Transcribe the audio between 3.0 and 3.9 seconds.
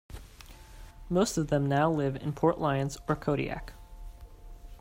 or Kodiak.